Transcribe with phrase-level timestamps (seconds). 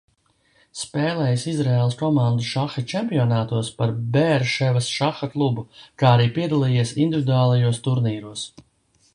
[0.83, 5.67] Spēlējis Izraēlas komandu šaha čempionātos par Beerševas šaha klubu,
[6.01, 8.49] kā arī piedalījies individuālajos turnīros.